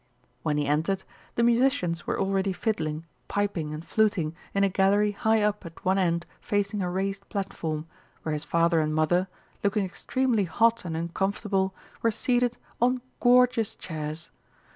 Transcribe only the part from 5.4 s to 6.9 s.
up at one end facing a